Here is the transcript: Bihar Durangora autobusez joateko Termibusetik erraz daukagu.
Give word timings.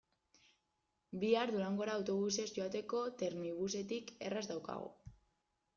Bihar 1.23 1.53
Durangora 1.57 1.97
autobusez 1.99 2.49
joateko 2.57 3.03
Termibusetik 3.23 4.15
erraz 4.31 4.45
daukagu. 4.55 4.95